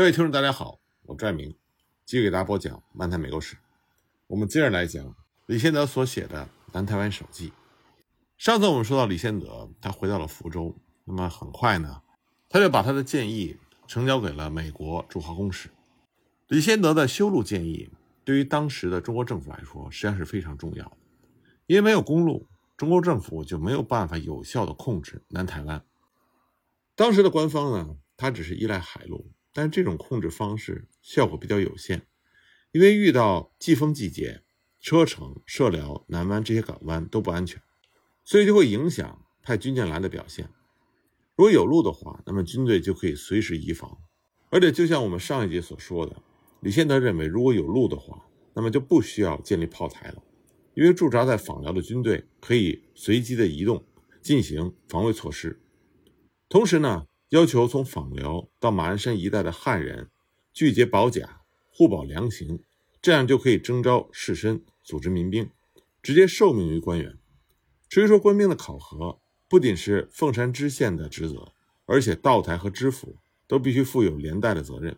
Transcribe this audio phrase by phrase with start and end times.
[0.00, 1.54] 各位听众，大家好，我拽明，
[2.06, 3.54] 继续给大家播讲《漫谈美国史》。
[4.28, 5.14] 我们接着来讲
[5.44, 7.50] 李先德所写的《南台湾手记》。
[8.38, 10.74] 上次我们说到李先德，他回到了福州，
[11.04, 12.00] 那么很快呢，
[12.48, 15.68] 他就把他的建议呈交给了美国驻华公使。
[16.48, 17.90] 李先德的修路建议
[18.24, 20.96] 对于当时的中国政府来说，实际上是非常重要的，
[21.66, 25.84] 因为没有公路，中国政府就没有办法有效的控制南台湾。
[26.94, 29.30] 当时的官方呢，他只是依赖海路。
[29.52, 32.02] 但这种控制方式效果比较有限，
[32.72, 34.42] 因为遇到季风季节，
[34.80, 37.60] 车城、社寮、南湾这些港湾都不安全，
[38.24, 40.48] 所以就会影响派军舰来的表现。
[41.36, 43.98] 如果有路的话，那么军队就可以随时移防。
[44.50, 46.22] 而且就像我们上一节所说的，
[46.60, 50.22] 李先德认为，如果有路的话，那么就不需要建立炮台了，
[50.74, 53.84] 因为驻扎在访辽的军队可以随机的移动，
[54.22, 55.60] 进行防卫措施。
[56.48, 57.06] 同时呢。
[57.30, 60.10] 要求从访辽到马鞍山一带的汉人
[60.52, 62.60] 聚结保甲，互保粮刑，
[63.00, 65.48] 这样就可以征召士绅，组织民兵，
[66.02, 67.16] 直接受命于官员。
[67.88, 71.52] 至于说官兵的考核，不仅是凤山知县的职责，
[71.86, 74.96] 而且道台和知府都必须负有连带的责任。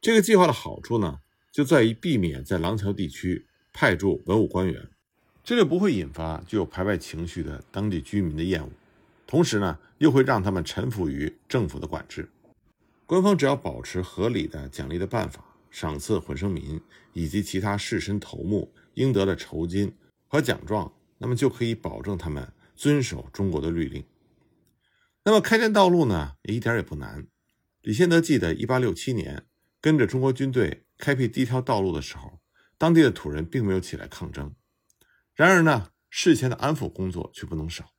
[0.00, 1.20] 这个计划的好处呢，
[1.52, 4.88] 就在于避免在廊桥地区派驻文武官员，
[5.44, 8.70] 这就不会引发具有排外情绪的当地居民的厌恶。
[9.26, 12.30] 同时呢，又会让他们臣服于政府的管制。
[13.06, 16.80] 官方只要保持合理的奖励的办法，赏赐混生民
[17.12, 19.94] 以及其他士绅头目应得的酬金
[20.26, 24.04] 和奖状，那么就可以保证他们遵守中国的律令。
[25.24, 27.26] 那么开建道路呢，也一点也不难。
[27.82, 29.46] 李先德记得，一八六七年
[29.80, 32.40] 跟着中国军队开辟第一条道路的时候，
[32.76, 34.54] 当地的土人并没有起来抗争。
[35.34, 37.93] 然而呢，事前的安抚工作却不能少。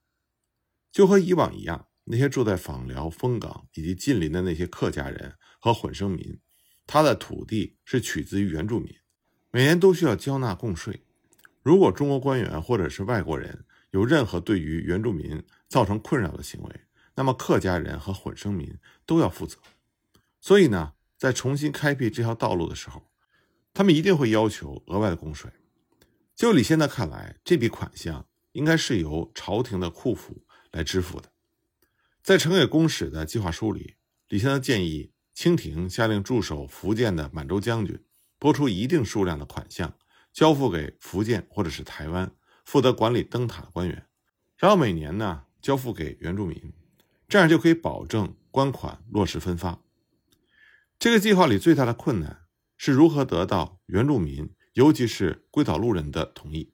[0.95, 6.39] 就和以往一样，那些住在访寮、丰港以及近邻的那些客家人和混生民，
[6.87, 8.95] 他的土地是取自于原住民，
[9.51, 11.01] 每年都需要交纳贡税。
[11.61, 16.79] 如果中国官员或者是外国人有任何对于原住民造成困扰的行为，
[17.15, 18.73] 那么客家人和混生民
[19.05, 19.57] 都要负责。
[20.39, 23.11] 所以呢，在重新开辟这条道路的时候，
[23.73, 25.51] 他们一定会要求额外的贡税。
[26.33, 30.44] 就李先德看来，这笔款项应该是由朝廷的库府。
[30.75, 31.31] 来支付的，
[32.21, 33.95] 在呈给公使的计划书里，
[34.27, 38.03] 李先德建议清廷下令驻守福建的满洲将军
[38.37, 39.97] 拨出一定数量的款项，
[40.33, 42.29] 交付给福建或者是台湾
[42.65, 44.05] 负责管理灯塔的官员，
[44.57, 46.73] 然后每年呢交付给原住民，
[47.29, 49.79] 这样就可以保证官款落实分发。
[50.99, 52.41] 这个计划里最大的困难
[52.75, 56.73] 是如何得到原住民，尤其是归岛路人的同意，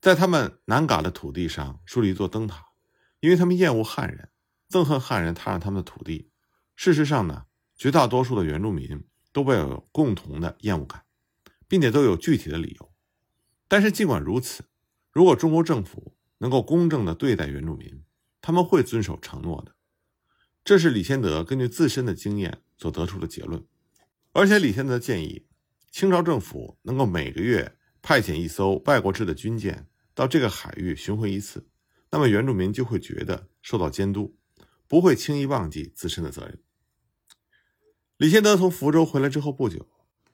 [0.00, 2.68] 在他们南嘎的土地上树立一座灯塔。
[3.24, 4.28] 因为他们厌恶汉人，
[4.68, 6.28] 憎恨汉人踏上他们的土地。
[6.76, 9.02] 事实上呢，绝大多数的原住民
[9.32, 11.04] 都抱有共同的厌恶感，
[11.66, 12.92] 并且都有具体的理由。
[13.66, 14.66] 但是尽管如此，
[15.10, 18.04] 如果中国政府能够公正地对待原住民，
[18.42, 19.74] 他们会遵守承诺的。
[20.62, 23.64] 这是李先德根据自身的经验所得出的结论。
[24.32, 25.46] 而且李先德建议，
[25.90, 31.66] 清朝政府能够每个月派遣一艘外国制的军舰到这个海域巡回一次。
[32.14, 34.36] 那么原住民就会觉得受到监督，
[34.86, 36.62] 不会轻易忘记自身的责任。
[38.18, 39.88] 李先德从福州回来之后不久，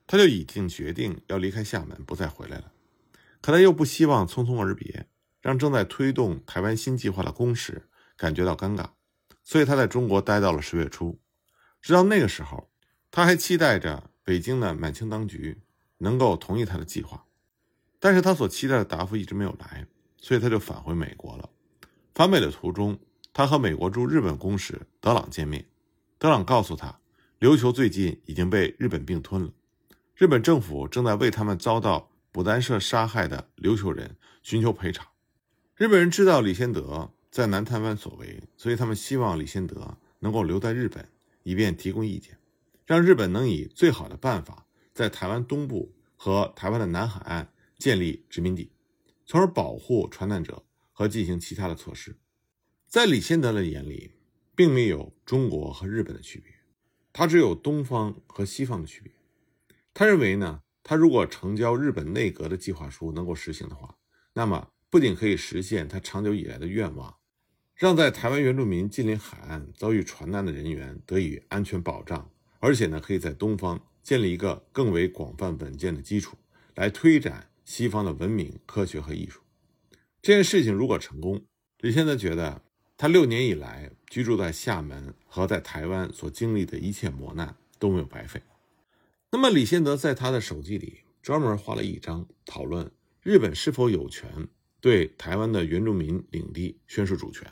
[0.07, 2.71] 他就已经决定要离开厦门，不再回来了。
[3.41, 5.09] 可他又不希望匆匆而别，
[5.41, 8.91] 让正在推动台湾新计划的公使感觉到尴尬，
[9.43, 11.19] 所以他在中国待到了十月初。
[11.81, 12.71] 直到那个时候，
[13.11, 15.63] 他还期待着北京的满清当局
[15.97, 17.25] 能够同意他的计划，
[17.99, 19.87] 但是他所期待的答复一直没有来，
[20.19, 21.49] 所以他就返回美国了。
[22.21, 22.99] 返北的途中，
[23.33, 25.65] 他和美国驻日本公使德朗见面。
[26.19, 27.01] 德朗告诉他，
[27.39, 29.51] 琉球最近已经被日本并吞了，
[30.15, 35.09] 日本政府正在为他们遭到牡丹社杀害的琉球人寻求赔偿。
[35.77, 41.09] 日本人知道李先德在南台湾所为，所以他们希望李先德能够留在日本，
[41.43, 42.37] 以便提供意见，
[42.85, 48.71] 让日本能以最好的办法在台湾东部和台湾的南海岸建立殖民地，
[49.25, 50.63] 从而保护传难者。
[51.01, 52.15] 和进行其他的措施，
[52.87, 54.11] 在李先德的眼里，
[54.55, 56.53] 并没有中国和日本的区别，
[57.11, 59.11] 他只有东方和西方的区别。
[59.95, 63.97] 他认为呢，他如果成交日本内阁的计划书能够实行的话，
[64.35, 67.17] 那么不仅可以实现他长久以来的愿望，
[67.75, 76.37] 让在台湾原住民近邻海岸遭遇船难的人员得以安全保障，而且呢，可以在东方建立一个更为广泛稳健的基础，
[76.75, 79.41] 来推展西方的文明、科学和艺术。
[80.23, 81.47] 这件事情如果成功，
[81.79, 82.63] 李先德觉得
[82.99, 88.43] 他六年以来居住在厦门和在台湾所经历的一切磨难都没有白费。
[89.31, 92.91] 那么李先德在他的手记里专门画了一张讨论
[93.23, 94.49] 日本是否有权
[94.81, 97.51] 对台湾的原住民领地宣示主权。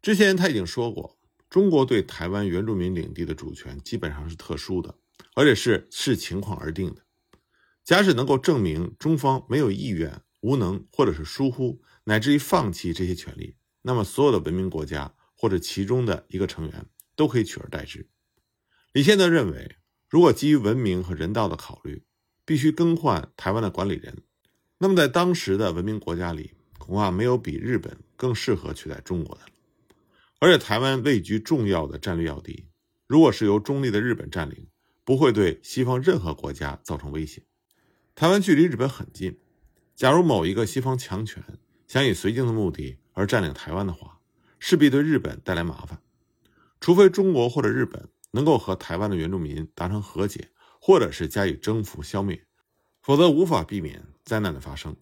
[0.00, 1.18] 之前他已经说过，
[1.50, 4.94] 中国对台湾原住民领地的主权基本上是特殊的，
[5.34, 7.02] 而且是视情况而定的。
[7.84, 16.86] 假使能够证明中方没有意愿、无能或者是疏忽，乃至于放弃这些权利，那么所有的文明国家或者其中的一个成员
[17.16, 18.08] 都可以取而代之。
[18.92, 19.76] 李先德认为，
[20.08, 22.04] 如果基于文明和人道的考虑，
[22.44, 24.22] 必须更换台湾的管理人，
[24.78, 29.42] 那么在当时的文明国家里，恐怕没有比日本更适合取代中国的。
[30.40, 32.66] 而且台湾位居重要的战略要地，
[33.06, 34.66] 如果是由中立的日本占领，
[35.04, 37.44] 不会对西方任何国家造成威胁。
[38.14, 39.38] 台湾距离日本很近，
[39.94, 41.44] 假如某一个西方强权
[41.86, 44.20] 想以绥靖的目的而占领台湾的话，
[44.58, 46.02] 势必对日本带来麻烦。
[46.80, 50.50] 除非中国或者日本能够和台湾的原住民达成和解，
[50.80, 52.44] 或者是加以征服消灭，
[53.02, 54.96] 否则无法避免灾难的发生。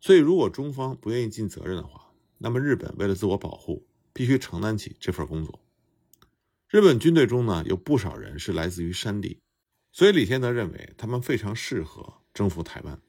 [0.00, 5.60] 所以，如果中方不愿意尽责任的话，那么日本为了自我保护，必须承担起这份工作。
[6.68, 9.40] 日本军队中呢，有不少人是来自于山地，
[9.90, 12.18] 所以李先德认为他们非常适合。
[12.34, 13.00] 征服台湾，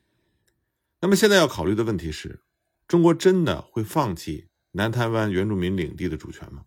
[1.02, 2.44] 那么现在要考虑的问题是：
[2.88, 6.66] 中国真的会放弃南台湾原住民领地的主权吗？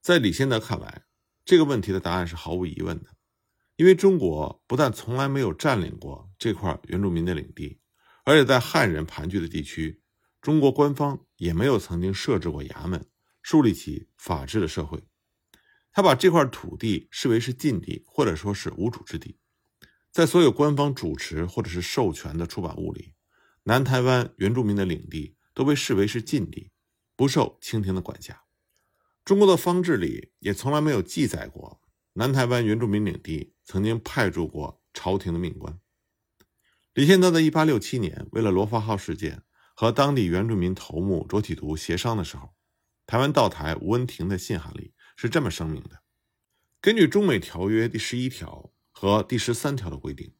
[0.00, 1.04] 在李先德看来，
[1.44, 3.10] 这个问题的答案是毫无疑问的，
[3.76, 7.78] 因为中国不但从来没有占领过这块原住民的领地，
[8.24, 10.00] 而且在汉人盘踞的地区，
[10.40, 13.06] 中国官方也没有曾经设置过衙门，
[13.42, 15.04] 树立起法治的社会。
[15.92, 19.38] 他把这块土地视为是禁地，或者说是无主之地。
[20.10, 23.12] 在所有官方主持或者是授权的出版物里，
[23.68, 26.70] 南台湾原住民的领地都被视为是禁地，
[27.16, 28.44] 不受清廷的管辖。
[29.24, 31.82] 中国的方志里也从来没有记载过
[32.12, 35.80] 南台湾原住民领地曾经派驻过朝廷的命官。
[36.94, 39.42] 李先德在1867年为了罗发号事件
[39.74, 42.54] 和当地原住民头目卓体图协商的时候，
[43.04, 46.02] 台湾道台吴文廷的信函里是这么声明的：
[46.80, 48.72] 根据中美条约第十一条。
[48.98, 50.32] 和第十三条的规定，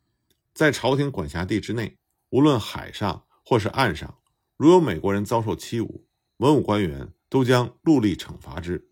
[0.55, 1.99] 在朝廷管辖地之内，
[2.31, 4.19] 无论海上或是岸上，
[4.57, 6.03] 如有美国人遭受欺侮，
[6.39, 8.91] 文武官员都将戮力惩罚之。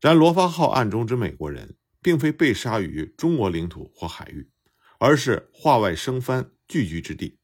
[0.00, 4.50] 然罗发号案中之美国人，并非被杀于中国领土或海域，
[4.98, 7.38] 而是化外生番聚居之地。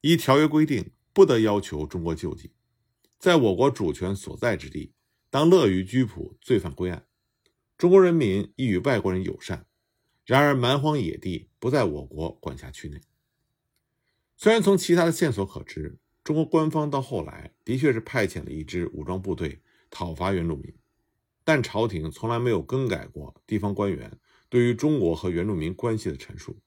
[0.00, 2.52] 依条约规定，不得要求中国救济，
[3.18, 4.92] 在我国主权所在之地，
[5.30, 7.06] 当乐于拘捕罪犯归案。
[7.76, 9.66] 中国人民亦与外国人友善。
[10.24, 13.00] 然而，蛮荒野地不在我国管辖区内。
[14.36, 20.74] 虽然从其他的线索可知，中国官方到后来的确是派遣了一支武装部队讨伐原住民，
[21.42, 24.18] 但朝廷从来没有更改过地方官员
[24.48, 26.60] 对于中国和原住民关系的陈述。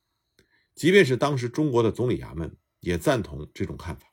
[0.74, 4.12] 即便是当时中国的总理衙门也赞同这种看法。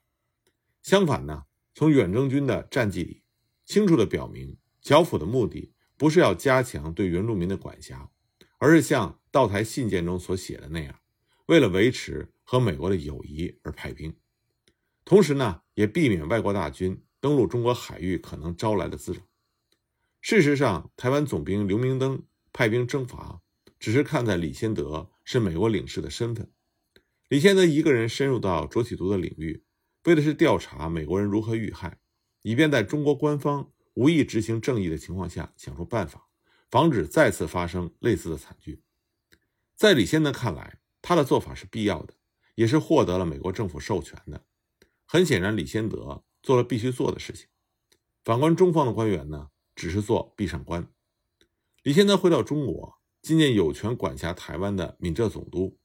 [0.82, 1.44] 相反呢，
[1.74, 3.22] 从远征军的战绩里
[3.64, 8.10] 清楚地表明，剿抚的目的不是要加强对原住民的管辖。
[8.60, 10.98] 而是像道台信件中所写的那样，
[11.46, 14.16] 为了维持和美国的友谊而派兵，
[15.04, 19.20] 同时呢，也避免外国大军登陆中国海域可能招来的滋扰。
[20.22, 23.42] 事实上，台湾总兵刘明登派兵征伐，
[23.78, 26.50] 只是看在李先德是美国领事的身份。
[27.28, 29.62] 李先德一个人深入到卓体图的领域，
[30.04, 31.98] 为的是调查美国人如何遇害，
[32.40, 36.30] 以便在中国官方无意执行正义的情况下想出办法。
[36.70, 38.82] 防止再次发生类似的惨剧，
[39.76, 42.14] 在李先德看来，他的做法是必要的，
[42.58, 44.42] 也是获得了美国政府授权的。
[45.06, 47.46] 很显然，李先德做了必须做的事情。
[48.24, 50.88] 反观中方的官员呢，只是做壁上观。
[51.84, 55.78] 李先德回到中国，觐见有权管辖台湾的闽浙总督。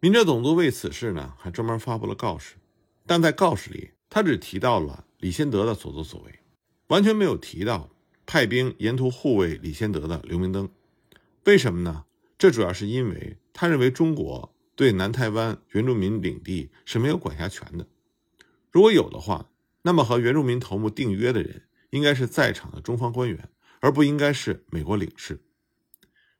[0.00, 2.56] 闽浙总督为此事呢，还专门发布了告示，
[3.06, 6.40] 但在告示里，他只提到了李先德的所作所为，
[6.88, 7.90] 完全没有提到。
[8.26, 10.68] 派兵沿途护卫李先德的刘明登，
[11.44, 12.06] 为什么呢？
[12.36, 17.88] 这主要是因为他认为中国对南台湾原住民领地是没有管辖权的。
[18.70, 19.50] 如果有的话，
[19.82, 23.48] 那么和原住民头目订约的人应该是在场的中方官员，
[23.80, 25.40] 而不应该是美国领事。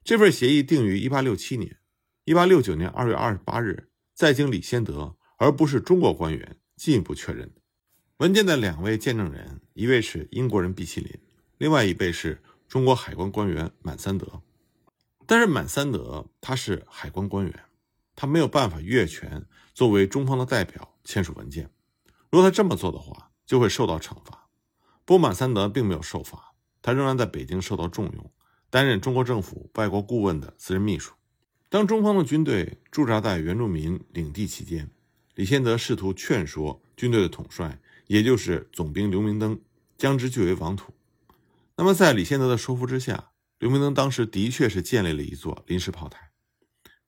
[0.05, 1.79] 这份协议定于1867年
[2.27, 7.51] ，1869年2月28日再经李先德而不是中国官员进一步确认。
[8.19, 11.11] 文件的两位见证人，一位是英国人毕希林。
[11.59, 14.43] 另外一位是中国海关官员满三德，
[15.27, 17.65] 但是满三德他是海关官员，
[18.17, 21.71] 他没有办法越权作为中方的代表签署文件。
[22.31, 24.49] 如果他这么做的话，就会受到惩罚。
[25.05, 28.33] 波满三德并没有受罚，他仍然在北京受到重用，
[28.71, 31.13] 担任中国政府外国顾问的私人秘书。
[31.69, 34.91] 当中方的军队驻扎在原住民领地期间，
[35.35, 39.61] 李先德试图劝说军队的统帅，也就是总兵刘明登，
[39.99, 40.93] 将之据为王土。
[41.77, 46.26] 那么，在李先德的说服之下，刘明登当时的确是建立了一座临时炮台。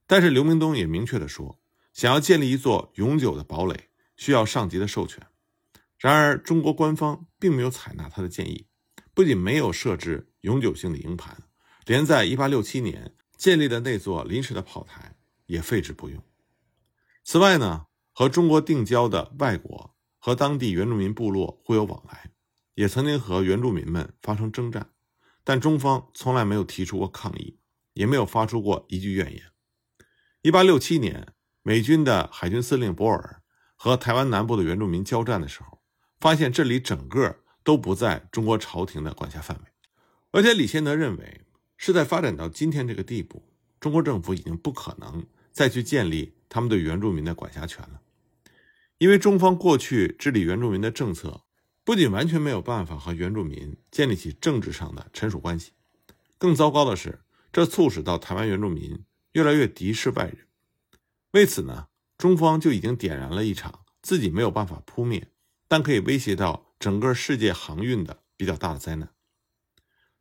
[0.08, 1.60] 但是刘明东也明确的说，
[1.92, 5.24] 想要建立一座永久的堡垒，需要上级的授权。
[5.98, 8.66] 然而，中国官方并没有采纳他的建议，
[9.12, 11.36] 不仅没有设置永久性的营盘，
[11.84, 16.22] 连在1867年建立的那座临时的炮台也废止不用。
[17.22, 17.84] 此外呢，
[18.14, 22.30] 和中国定交的外国和当地原住民部落互有往来，
[22.74, 24.90] 也曾经和原住民们发生征战，
[25.44, 27.58] 但中方从来没有提出过抗议，
[27.92, 29.42] 也没有发出过一句怨言。
[30.42, 33.42] 一八六七年，美军的海军司令博尔
[33.74, 35.82] 和台湾南部的原住民交战的时候，
[36.20, 39.64] 发现这里整个都不在中国朝廷的管辖范围，
[40.30, 41.40] 而且李先德认为
[41.76, 48.00] 是在发展到今天这个地步，中国政府已经不可能再去建立他们对原住民的管辖权了，
[48.98, 51.42] 因为中方过去治理原住民的政策，
[51.82, 55.72] 不仅完全没有办法和原住民建立起政治上的臣属关系，
[56.38, 59.04] 更糟糕的是，这促使到台湾原住民。
[59.38, 60.48] 越来越敌视外人，
[61.30, 65.30] 为此呢，中方就已经点燃了一场自己没有办法扑灭，
[65.68, 69.10] 但可以威胁到整个世界航运的比较大的灾难。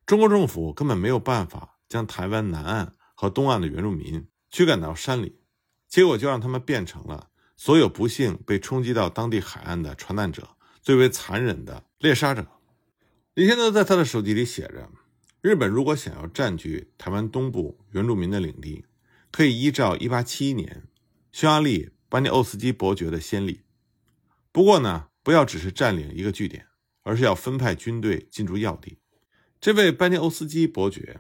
[0.06, 5.40] 中国政府根本没有办法将台湾南岸和东岸的原住民驱赶到山里，
[5.88, 10.48] 结果就让他们变成了所有不幸被冲击到当地海岸的船难者
[10.84, 12.46] 最为残忍的猎杀者。
[13.34, 14.92] 李先德在他的手机里写着
[15.42, 18.86] ：“日本如果想要占据台湾东部原住民的领地。”
[19.32, 20.84] 可以依照1871年
[21.32, 23.62] 匈牙利班尼欧斯基伯爵的先例，
[24.52, 26.68] 不过呢，不要只是占领一个据点，
[27.04, 29.00] 而是要分派军队进驻要地。
[29.60, 31.20] 这位班尼欧斯基伯爵，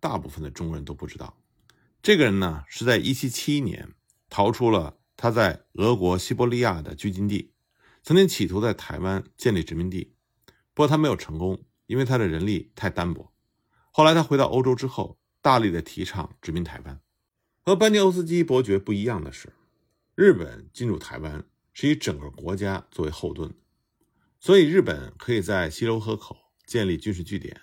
[0.00, 1.36] 大部分的中国人都不知道。
[2.02, 3.94] 这个人呢，是在1771年
[4.28, 7.52] 逃出了他在俄国西伯利亚的拘禁地，
[8.02, 10.14] 曾经企图在台湾建立殖民地，
[10.74, 13.32] 不过他没有成功，因为他的人力太单薄。
[13.92, 17.00] 后来他回到欧洲之后，大力的提倡殖民台湾。
[17.64, 19.52] 和班尼欧斯基伯爵不一样的是，
[20.16, 23.54] 日本进入台湾是以整个国家作为后盾，
[24.40, 27.60] 所以日本可以在西流河口建立军事据点，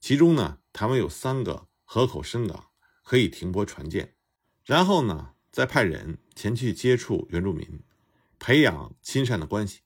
[0.00, 2.66] 其中呢，台湾有三个河口深港
[3.02, 4.16] 可以停泊船舰，
[4.66, 7.82] 然后呢，再派人前去接触原住民，
[8.38, 9.80] 培养亲善的关系。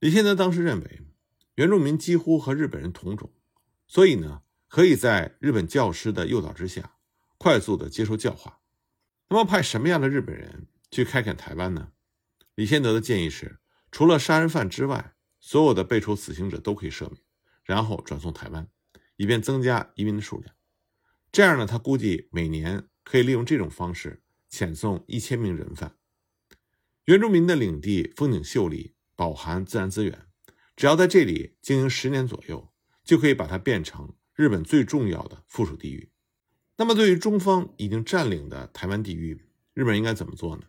[0.00, 1.02] 李先德当时认为，
[1.54, 3.32] 原住民几乎和日本人同种，
[3.86, 6.96] 所以呢，可以在日本教师的诱导之下，
[7.38, 8.57] 快速的接受教化。
[9.30, 11.92] 那么派什么样的日本人去开垦台湾呢？
[12.54, 13.58] 李先德的建议是，
[13.92, 17.20] 除了杀人犯之外，所有的被处死刑者都可以赦免，
[17.62, 18.68] 然后转送台湾，
[19.16, 20.54] 以便增加移民的数量。
[21.30, 25.94] 这样呢，他估计每年可以利用这种方式遣送一千名人犯。
[27.04, 30.26] 原住民的领地风景秀丽，饱含自然资源，
[30.74, 32.72] 只要在这里经营十年左右，
[33.04, 36.10] 就可以把它变成日本最重要的附属地域。
[36.80, 39.42] 那么，对于中方已经占领的台湾地域，
[39.74, 40.62] 日本应该怎么做呢？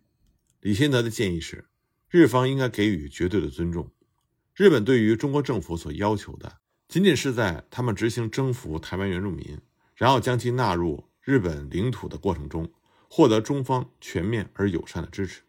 [0.60, 1.70] 李新德的建议是，
[2.10, 3.92] 日方应该给予绝对的尊重。
[4.56, 9.62] 日本对于中国政府所要求的，仅仅是在他们执行征服台湾原住民，
[9.94, 12.74] 然后将其纳入日本领土的过程中，
[13.08, 15.44] 获得中方全面而友善的支持。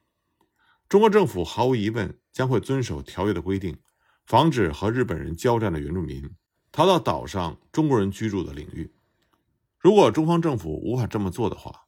[0.90, 3.78] 中国政府毫无疑问将会遵守条约的规定，
[4.26, 6.30] 防止和日本人交战的原住民
[6.70, 8.90] 逃到岛上中国人居住的领域。
[9.80, 11.86] 如果中方政府无法这么做的话，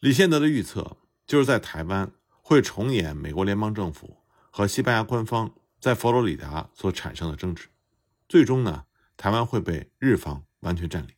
[0.00, 0.96] 李先德的预测
[1.26, 2.10] 就是在台湾
[2.40, 7.68] 会重演美国联邦政府和西班牙官方在佛罗里达所产生的争执，
[8.26, 8.86] 最终呢，
[9.18, 11.14] 台湾会被日方完全占领。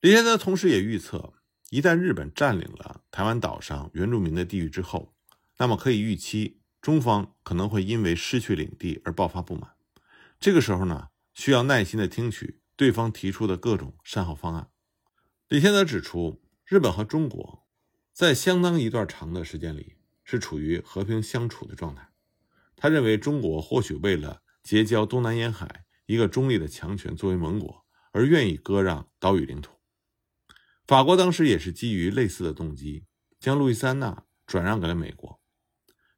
[0.00, 1.34] 李先德同时也预测，
[1.68, 5.12] 一旦日本占领了台湾岛上原住民的地域之后，
[5.58, 9.72] 那么可以预期中方可能会因为失去领地而爆发不满。
[10.40, 14.70] 这个时候呢，需要耐心的听取对方提出的各种善后方案。
[15.48, 17.66] 李先德指出，日本和中国
[18.14, 22.08] 在相当一段长的时间里是处于和平相处的状态。
[22.74, 29.74] 他认为，中国或许为了结交东南沿海一个中立的强权作为盟国，而愿意割让岛屿领土。
[30.86, 33.04] 法国当时也是基于类似的动机，
[33.38, 35.42] 将路易斯安那转让给了美国。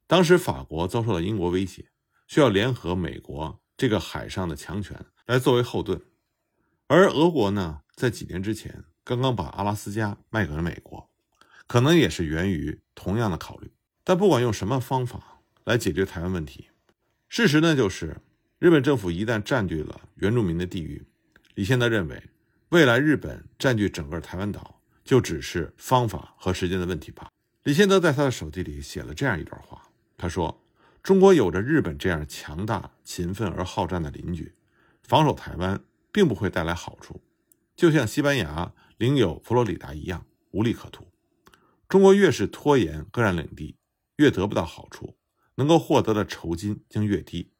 [0.07, 1.91] 当时法国遭受了英国威胁，
[2.27, 6.01] 需要联合美国这个海上的强权来作为后盾，
[6.87, 8.85] 而俄国呢，在几年之前。
[9.07, 11.09] 刚刚把阿拉斯加卖给了美国，
[11.65, 13.71] 可能也是源于同样的考虑。
[14.03, 16.67] 但不管用什么方法来解决台湾问题，
[17.29, 18.17] 事实呢就是，
[18.59, 21.05] 日本政府一旦占据了原住民的地域，
[21.55, 22.21] 李先德认为，
[22.67, 27.29] 未来日本占据整个台湾岛就只是方法和时间的问题罢了。
[27.63, 29.83] 李先德在他的手机里写了这样一段话，
[30.17, 30.61] 他说
[31.01, 34.53] ：“中国有着日本这样强大、勤奋而好战的邻居，
[35.03, 37.21] 防守台湾并不会带来好处，
[37.73, 41.07] 就像西班牙领有佛罗里达一样，无利可图。
[41.87, 43.77] 中国越是拖延割让领地，
[44.17, 45.17] 越得不到好处，
[45.55, 47.53] 能够获得的酬金将越低。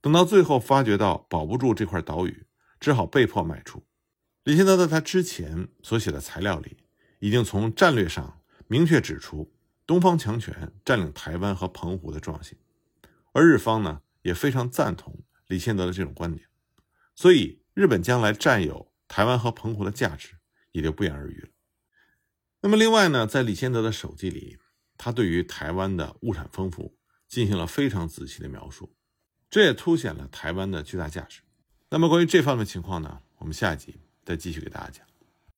[0.00, 2.46] 等到最后发觉到保不住这块岛屿，
[2.78, 3.86] 只好被迫卖出。”
[4.44, 6.76] 李先德在他之前所写的材料里，
[7.20, 9.54] 已经从战略上明确指出
[9.86, 12.58] 东方强权占领台湾和澎湖的重要性，
[13.32, 16.46] 而日方呢也非常赞同李先德的这种观点，
[17.14, 20.36] 所以日本将来占有台湾和澎湖的价值
[20.74, 21.48] 也就不言而喻了。
[22.60, 24.58] 那么，另外呢，在李先德的手记里，
[24.98, 28.94] 他对于台湾的物产丰富进行了非常仔细的描述，
[29.48, 31.40] 这也凸显了台湾的巨大价值。
[31.88, 33.98] 那么，关于这方面情况呢，我们下一集。
[34.26, 35.13] 再继续给大家讲。